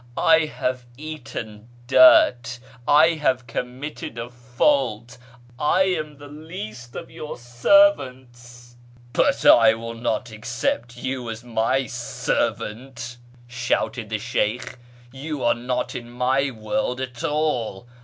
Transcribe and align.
I 0.17 0.45
have 0.47 0.87
eaten 0.97 1.67
dirt! 1.85 2.57
I 2.87 3.09
have 3.09 3.45
committed 3.45 4.17
a 4.17 4.31
fault! 4.31 5.19
I 5.59 5.83
am 5.83 6.17
the 6.17 6.25
least 6.27 6.95
of 6.95 7.11
your 7.11 7.37
servants!"" 7.37 8.77
But 9.13 9.45
I 9.45 9.75
will 9.75 9.93
not 9.93 10.31
accept 10.31 10.97
you 10.97 11.29
as 11.29 11.43
my 11.43 11.85
servant," 11.85 13.17
shouted 13.45 14.09
the 14.09 14.17
Sheykh;" 14.17 14.79
you 15.27 15.43
are 15.43 15.53
not 15.53 15.93
in 15.93 16.09
my 16.09 16.49
world 16.49 16.99
at 16.99 17.23
all. 17.23 17.87